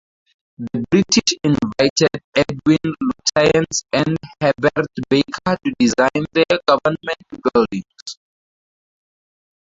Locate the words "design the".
5.77-6.43